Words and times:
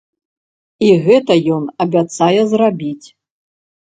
І 0.85 0.87
гэта 1.07 1.33
ён 1.57 1.67
абяцае 1.85 2.39
зрабіць. 2.53 3.07